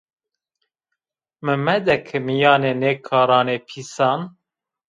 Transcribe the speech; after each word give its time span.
Mi 1.45 1.53
medeke 1.65 2.17
mîyanê 2.25 2.73
nê 2.81 2.91
karanê 3.05 3.57
pîsan 3.67 4.19